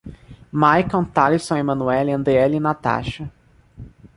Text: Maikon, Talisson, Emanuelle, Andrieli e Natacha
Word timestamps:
Maikon, 0.51 1.05
Talisson, 1.13 1.57
Emanuelle, 1.57 2.11
Andrieli 2.11 2.55
e 2.55 2.59
Natacha 2.59 3.29